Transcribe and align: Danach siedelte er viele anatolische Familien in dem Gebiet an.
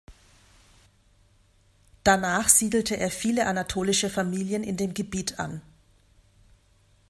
Danach 2.03 2.49
siedelte 2.49 2.97
er 2.97 3.11
viele 3.11 3.45
anatolische 3.45 4.09
Familien 4.09 4.63
in 4.63 4.75
dem 4.75 4.95
Gebiet 4.95 5.37
an. 5.39 5.61